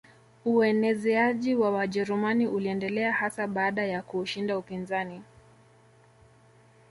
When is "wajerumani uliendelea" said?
1.71-3.13